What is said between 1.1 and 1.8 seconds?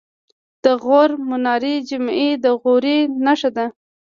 منارې